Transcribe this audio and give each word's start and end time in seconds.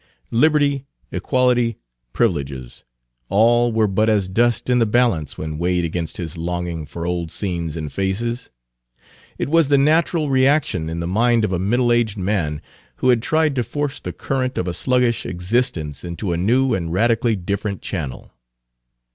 Liberty, 0.31 0.87
equality, 1.11 1.77
privileges, 2.11 2.83
all 3.29 3.71
were 3.71 3.87
but 3.87 4.09
as 4.09 4.27
dust 4.27 4.67
in 4.67 4.79
the 4.79 4.87
balance 4.87 5.37
when 5.37 5.59
weighed 5.59 5.85
against 5.85 6.17
his 6.17 6.35
longing 6.37 6.87
for 6.87 7.05
old 7.05 7.31
scenes 7.31 7.77
and 7.77 7.93
faces. 7.93 8.49
It 9.37 9.47
was 9.47 9.67
the 9.67 9.77
natural 9.77 10.27
reaction 10.31 10.89
in 10.89 11.01
the 11.01 11.07
mind 11.07 11.45
of 11.45 11.51
a 11.53 11.59
middle 11.59 11.91
aged 11.91 12.17
man 12.17 12.63
who 12.95 13.09
had 13.09 13.21
tried 13.21 13.53
to 13.57 13.61
force 13.63 13.99
the 13.99 14.11
current 14.11 14.57
of 14.57 14.67
a 14.67 14.73
sluggish 14.73 15.23
existence 15.23 16.03
into 16.03 16.33
a 16.33 16.35
new 16.37 16.73
and 16.73 16.91
radically 16.91 17.35
different 17.35 17.83
channel. 17.83 18.33